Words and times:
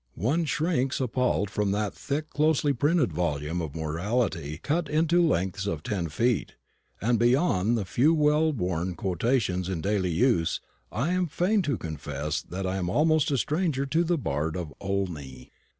One 0.15 0.45
shrinks 0.45 0.99
appalled 0.99 1.51
from 1.51 1.69
that 1.73 1.93
thick 1.93 2.31
closely 2.31 2.73
printed 2.73 3.13
volume 3.13 3.61
of 3.61 3.75
morality 3.75 4.57
cut 4.57 4.89
into 4.89 5.21
lengths 5.21 5.67
of 5.67 5.83
ten 5.83 6.09
feet; 6.09 6.55
and 6.99 7.19
beyond 7.19 7.77
the 7.77 7.85
few 7.85 8.11
well 8.11 8.51
worn 8.51 8.95
quotations 8.95 9.69
in 9.69 9.79
daily 9.79 10.09
use, 10.09 10.59
I 10.91 11.11
am 11.11 11.27
fain 11.27 11.61
to 11.69 11.77
confess 11.77 12.41
that 12.41 12.65
I 12.65 12.77
am 12.77 12.89
almost 12.89 13.29
a 13.29 13.37
stranger 13.37 13.85
to 13.85 14.03
the 14.03 14.17
bard 14.17 14.57
of 14.57 14.73
Olney. 14.81 15.51